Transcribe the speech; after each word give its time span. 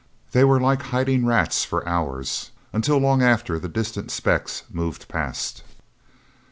They 0.31 0.43
were 0.43 0.59
like 0.59 0.81
hiding 0.81 1.27
rats 1.27 1.63
for 1.63 1.87
hours, 1.87 2.49
until 2.73 2.97
long 2.97 3.21
after 3.21 3.59
the 3.59 3.69
distant 3.69 4.09
specks 4.09 4.63
moved 4.71 5.07
past. 5.07 5.61